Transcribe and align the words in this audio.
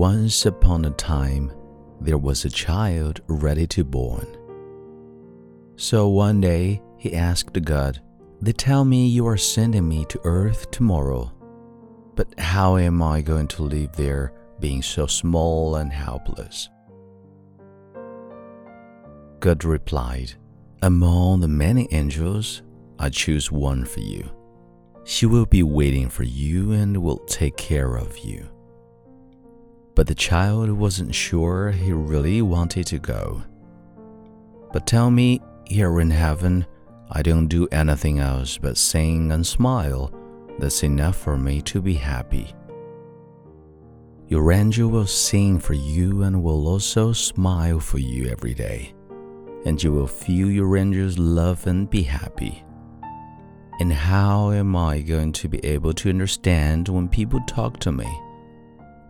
Once 0.00 0.46
upon 0.46 0.86
a 0.86 0.90
time, 0.92 1.52
there 2.00 2.16
was 2.16 2.46
a 2.46 2.48
child 2.48 3.20
ready 3.26 3.66
to 3.66 3.84
born. 3.84 4.26
So 5.76 6.08
one 6.08 6.40
day 6.40 6.80
he 6.96 7.14
asked 7.14 7.62
God, 7.64 8.00
They 8.40 8.52
tell 8.52 8.86
me 8.86 9.08
you 9.08 9.26
are 9.26 9.36
sending 9.36 9.86
me 9.86 10.06
to 10.06 10.18
earth 10.24 10.70
tomorrow. 10.70 11.30
But 12.14 12.28
how 12.40 12.78
am 12.78 13.02
I 13.02 13.20
going 13.20 13.46
to 13.48 13.64
live 13.64 13.92
there, 13.92 14.32
being 14.58 14.80
so 14.80 15.06
small 15.06 15.76
and 15.76 15.92
helpless? 15.92 16.70
God 19.40 19.64
replied, 19.64 20.32
Among 20.80 21.40
the 21.40 21.48
many 21.48 21.86
angels, 21.90 22.62
I 22.98 23.10
choose 23.10 23.52
one 23.52 23.84
for 23.84 24.00
you. 24.00 24.30
She 25.04 25.26
will 25.26 25.44
be 25.44 25.62
waiting 25.62 26.08
for 26.08 26.22
you 26.22 26.72
and 26.72 26.96
will 26.96 27.18
take 27.26 27.58
care 27.58 27.96
of 27.96 28.16
you. 28.16 28.48
But 30.00 30.06
the 30.06 30.14
child 30.14 30.70
wasn't 30.70 31.14
sure 31.14 31.72
he 31.72 31.92
really 31.92 32.40
wanted 32.40 32.86
to 32.86 32.98
go. 32.98 33.42
But 34.72 34.86
tell 34.86 35.10
me, 35.10 35.42
here 35.66 36.00
in 36.00 36.10
heaven, 36.10 36.64
I 37.10 37.20
don't 37.20 37.48
do 37.48 37.68
anything 37.70 38.18
else 38.18 38.56
but 38.56 38.78
sing 38.78 39.30
and 39.30 39.46
smile. 39.46 40.10
That's 40.58 40.84
enough 40.84 41.16
for 41.16 41.36
me 41.36 41.60
to 41.60 41.82
be 41.82 41.92
happy. 41.92 42.54
Your 44.28 44.52
angel 44.52 44.88
will 44.88 45.06
sing 45.06 45.58
for 45.58 45.74
you 45.74 46.22
and 46.22 46.42
will 46.42 46.66
also 46.66 47.12
smile 47.12 47.78
for 47.78 47.98
you 47.98 48.30
every 48.30 48.54
day. 48.54 48.94
And 49.66 49.82
you 49.82 49.92
will 49.92 50.06
feel 50.06 50.50
your 50.50 50.78
angel's 50.78 51.18
love 51.18 51.66
and 51.66 51.90
be 51.90 52.04
happy. 52.04 52.64
And 53.80 53.92
how 53.92 54.52
am 54.52 54.74
I 54.76 55.02
going 55.02 55.32
to 55.32 55.48
be 55.50 55.62
able 55.62 55.92
to 55.92 56.08
understand 56.08 56.88
when 56.88 57.06
people 57.06 57.40
talk 57.46 57.78
to 57.80 57.92
me? 57.92 58.08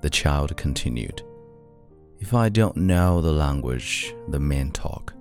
The 0.03 0.11
child 0.11 0.57
continued, 0.57 1.23
If 2.21 2.33
I 2.33 2.49
don't 2.49 2.77
know 2.77 3.21
the 3.21 3.33
language, 3.33 4.15
the 4.29 4.41
men 4.41 4.71
talk. 4.71 5.13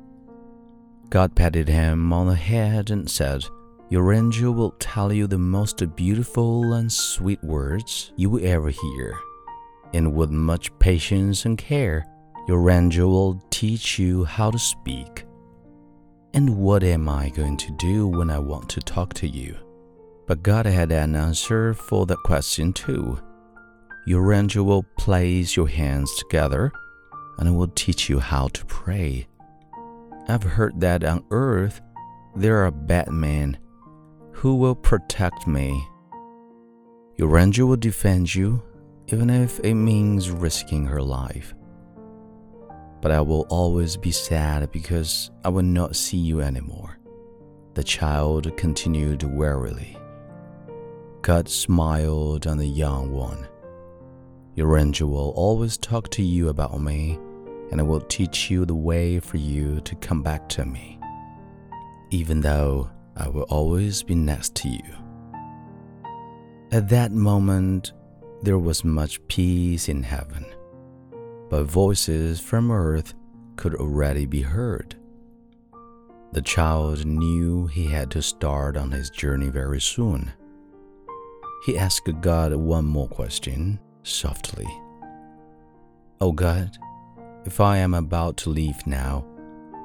God 1.09 1.35
patted 1.35 1.67
him 1.67 2.13
on 2.13 2.27
the 2.27 2.35
head 2.35 2.89
and 2.89 3.09
said, 3.09 3.43
Your 3.89 4.13
angel 4.13 4.53
will 4.53 4.71
tell 4.79 5.11
you 5.11 5.27
the 5.27 5.37
most 5.37 5.83
beautiful 5.95 6.73
and 6.73 6.89
sweet 6.89 7.43
words 7.43 8.13
you 8.15 8.29
will 8.29 8.45
ever 8.45 8.69
hear. 8.69 9.17
And 9.93 10.13
with 10.13 10.29
much 10.29 10.77
patience 10.79 11.45
and 11.45 11.57
care, 11.57 12.05
your 12.47 12.69
angel 12.69 13.09
will 13.09 13.43
teach 13.49 13.99
you 13.99 14.23
how 14.23 14.49
to 14.51 14.59
speak. 14.59 15.25
And 16.33 16.57
what 16.57 16.83
am 16.83 17.09
I 17.09 17.29
going 17.29 17.57
to 17.57 17.75
do 17.77 18.07
when 18.07 18.29
I 18.29 18.39
want 18.39 18.69
to 18.69 18.79
talk 18.79 19.13
to 19.15 19.27
you? 19.27 19.57
But 20.25 20.43
God 20.43 20.67
had 20.67 20.91
an 20.91 21.15
answer 21.15 21.73
for 21.73 22.05
that 22.05 22.23
question 22.23 22.71
too 22.71 23.19
your 24.05 24.33
angel 24.33 24.65
will 24.65 24.83
place 24.97 25.55
your 25.55 25.67
hands 25.67 26.13
together 26.17 26.71
and 27.37 27.57
will 27.57 27.67
teach 27.69 28.09
you 28.09 28.19
how 28.19 28.47
to 28.49 28.65
pray. 28.65 29.27
I've 30.27 30.43
heard 30.43 30.79
that 30.81 31.03
on 31.03 31.23
earth 31.31 31.81
there 32.35 32.65
are 32.65 32.71
bad 32.71 33.09
men 33.09 33.57
who 34.31 34.55
will 34.55 34.75
protect 34.75 35.47
me. 35.47 35.85
Your 37.17 37.37
angel 37.37 37.67
will 37.67 37.77
defend 37.77 38.33
you, 38.33 38.63
even 39.07 39.29
if 39.29 39.59
it 39.59 39.73
means 39.73 40.29
risking 40.29 40.85
her 40.85 41.01
life. 41.01 41.53
But 43.01 43.11
I 43.11 43.21
will 43.21 43.45
always 43.49 43.97
be 43.97 44.11
sad 44.11 44.71
because 44.71 45.31
I 45.43 45.49
will 45.49 45.63
not 45.63 45.95
see 45.95 46.17
you 46.17 46.41
anymore. 46.41 46.99
The 47.73 47.83
child 47.83 48.55
continued 48.57 49.23
wearily. 49.23 49.97
God 51.21 51.49
smiled 51.49 52.47
on 52.47 52.57
the 52.57 52.67
young 52.67 53.11
one. 53.11 53.47
Your 54.59 54.77
angel 54.77 55.09
will 55.09 55.29
always 55.37 55.77
talk 55.77 56.09
to 56.09 56.21
you 56.21 56.49
about 56.49 56.81
me, 56.81 57.17
and 57.71 57.79
I 57.79 57.83
will 57.83 58.01
teach 58.01 58.51
you 58.51 58.65
the 58.65 58.75
way 58.75 59.21
for 59.21 59.37
you 59.37 59.79
to 59.85 59.95
come 59.95 60.21
back 60.21 60.49
to 60.49 60.65
me, 60.65 60.99
even 62.09 62.41
though 62.41 62.91
I 63.15 63.29
will 63.29 63.43
always 63.43 64.03
be 64.03 64.15
next 64.15 64.55
to 64.55 64.67
you. 64.67 64.83
At 66.73 66.89
that 66.89 67.13
moment, 67.13 67.93
there 68.41 68.59
was 68.59 68.83
much 68.83 69.25
peace 69.29 69.87
in 69.87 70.03
heaven, 70.03 70.45
but 71.49 71.63
voices 71.63 72.41
from 72.41 72.69
earth 72.69 73.13
could 73.55 73.75
already 73.75 74.25
be 74.25 74.41
heard. 74.41 74.93
The 76.33 76.41
child 76.41 77.05
knew 77.05 77.67
he 77.67 77.85
had 77.85 78.11
to 78.11 78.21
start 78.21 78.75
on 78.75 78.91
his 78.91 79.09
journey 79.09 79.47
very 79.47 79.79
soon. 79.79 80.33
He 81.65 81.77
asked 81.77 82.09
God 82.19 82.53
one 82.53 82.83
more 82.83 83.07
question 83.07 83.79
softly. 84.03 84.67
Oh 86.21 86.31
God, 86.31 86.77
if 87.45 87.59
I 87.59 87.77
am 87.77 87.93
about 87.93 88.37
to 88.37 88.49
leave 88.49 88.85
now, 88.85 89.25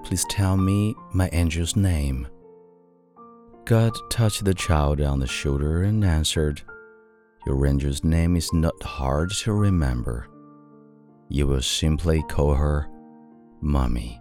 please 0.04 0.24
tell 0.28 0.56
me 0.56 0.94
my 1.12 1.28
angel's 1.28 1.76
name. 1.76 2.26
God 3.64 3.92
touched 4.10 4.44
the 4.44 4.54
child 4.54 5.00
on 5.00 5.20
the 5.20 5.26
shoulder 5.26 5.82
and 5.82 6.04
answered, 6.04 6.62
Your 7.46 7.66
angel's 7.66 8.04
name 8.04 8.36
is 8.36 8.52
not 8.52 8.82
hard 8.82 9.30
to 9.30 9.52
remember. 9.52 10.28
You 11.28 11.46
will 11.46 11.62
simply 11.62 12.22
call 12.24 12.54
her 12.54 12.88
Mommy. 13.60 14.20